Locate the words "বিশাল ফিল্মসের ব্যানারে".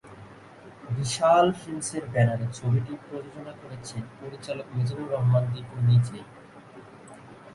0.89-2.45